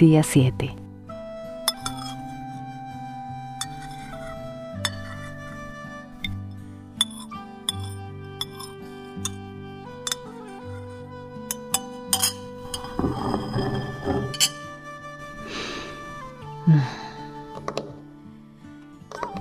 Día 0.00 0.22
7. 0.22 0.74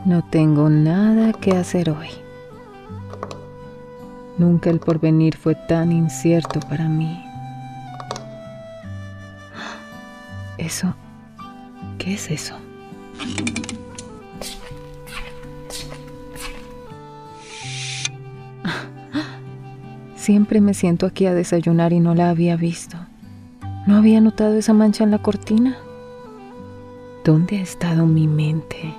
No 0.04 0.26
tengo 0.30 0.70
nada 0.70 1.32
que 1.32 1.52
hacer 1.52 1.90
hoy. 1.90 2.10
Nunca 4.38 4.70
el 4.70 4.82
porvenir 4.82 5.38
fue 5.38 5.56
tan 5.56 5.94
incierto 5.94 6.60
para 6.60 6.90
mí. 6.90 7.29
¿Eso? 10.70 10.94
¿Qué 11.98 12.14
es 12.14 12.30
eso? 12.30 12.54
Siempre 20.16 20.62
me 20.62 20.76
siento 20.76 21.08
aquí 21.08 21.26
a 21.26 21.34
desayunar 21.34 21.92
y 21.92 22.00
no 22.00 22.14
la 22.14 22.30
había 22.30 22.56
visto. 22.56 22.98
¿No 23.88 23.96
había 23.96 24.22
notado 24.22 24.60
esa 24.60 24.74
mancha 24.74 25.04
en 25.04 25.10
la 25.10 25.18
cortina? 25.18 25.76
¿Dónde 27.26 27.58
ha 27.58 27.62
estado 27.62 28.06
mi 28.06 28.28
mente? 28.28 28.94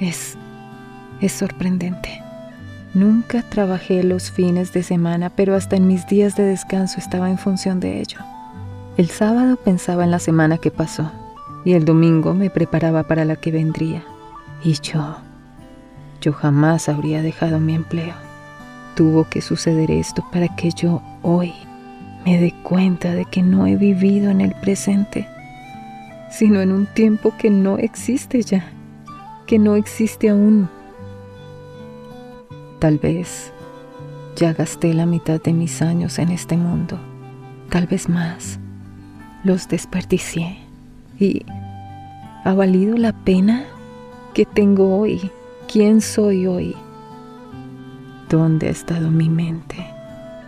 Es... 0.00 0.36
es 1.20 1.30
sorprendente. 1.30 2.20
Nunca 2.94 3.48
trabajé 3.48 4.02
los 4.02 4.32
fines 4.32 4.72
de 4.72 4.82
semana, 4.82 5.30
pero 5.30 5.54
hasta 5.54 5.76
en 5.76 5.86
mis 5.86 6.04
días 6.08 6.34
de 6.34 6.42
descanso 6.42 6.98
estaba 6.98 7.30
en 7.30 7.38
función 7.38 7.78
de 7.78 8.00
ello. 8.00 8.18
El 8.96 9.10
sábado 9.10 9.56
pensaba 9.56 10.04
en 10.04 10.12
la 10.12 10.20
semana 10.20 10.58
que 10.58 10.70
pasó 10.70 11.10
y 11.64 11.72
el 11.72 11.84
domingo 11.84 12.32
me 12.32 12.48
preparaba 12.48 13.02
para 13.02 13.24
la 13.24 13.34
que 13.34 13.50
vendría. 13.50 14.04
Y 14.62 14.74
yo, 14.74 15.16
yo 16.20 16.32
jamás 16.32 16.88
habría 16.88 17.20
dejado 17.20 17.58
mi 17.58 17.74
empleo. 17.74 18.14
Tuvo 18.94 19.28
que 19.28 19.40
suceder 19.40 19.90
esto 19.90 20.24
para 20.30 20.46
que 20.54 20.70
yo 20.70 21.02
hoy 21.22 21.52
me 22.24 22.38
dé 22.38 22.54
cuenta 22.62 23.12
de 23.14 23.24
que 23.24 23.42
no 23.42 23.66
he 23.66 23.74
vivido 23.74 24.30
en 24.30 24.40
el 24.40 24.54
presente, 24.60 25.26
sino 26.30 26.60
en 26.60 26.70
un 26.70 26.86
tiempo 26.86 27.34
que 27.36 27.50
no 27.50 27.78
existe 27.78 28.42
ya, 28.42 28.64
que 29.48 29.58
no 29.58 29.74
existe 29.74 30.28
aún. 30.28 30.68
Tal 32.78 32.98
vez 32.98 33.52
ya 34.36 34.52
gasté 34.52 34.94
la 34.94 35.04
mitad 35.04 35.42
de 35.42 35.52
mis 35.52 35.82
años 35.82 36.20
en 36.20 36.30
este 36.30 36.56
mundo, 36.56 36.96
tal 37.70 37.88
vez 37.88 38.08
más. 38.08 38.60
Los 39.44 39.68
desperdicié 39.68 40.56
y 41.18 41.44
¿ha 42.44 42.54
valido 42.54 42.96
la 42.96 43.12
pena 43.12 43.64
que 44.32 44.46
tengo 44.46 44.98
hoy? 44.98 45.30
¿Quién 45.70 46.00
soy 46.00 46.46
hoy? 46.46 46.74
¿Dónde 48.30 48.68
ha 48.68 48.70
estado 48.70 49.10
mi 49.10 49.28
mente 49.28 49.86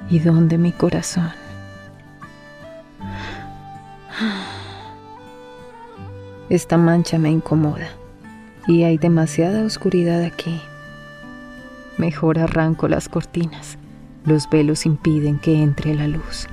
y 0.09 0.19
dónde 0.19 0.57
mi 0.57 0.73
corazón? 0.73 1.31
Esta 6.49 6.79
mancha 6.79 7.19
me 7.19 7.31
incomoda 7.31 7.89
y 8.67 8.85
hay 8.85 8.97
demasiada 8.97 9.63
oscuridad 9.63 10.23
aquí. 10.23 10.59
Mejor 11.99 12.39
arranco 12.39 12.89
las 12.89 13.11
cortinas. 13.11 13.77
Los 14.25 14.49
velos 14.49 14.87
impiden 14.87 15.39
que 15.39 15.63
entre 15.63 15.95
la 15.95 16.09
luz. 16.09 16.49